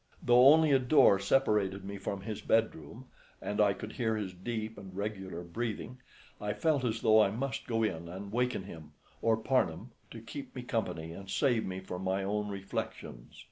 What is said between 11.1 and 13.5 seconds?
and save me from my own reflections.